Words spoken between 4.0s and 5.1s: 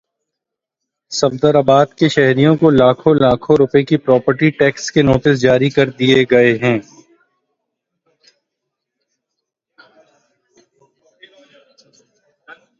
property tax کے